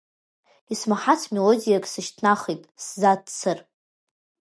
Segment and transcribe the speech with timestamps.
[0.73, 3.59] Исмаҳац мелодиак сышьҭнахит, сзаццар.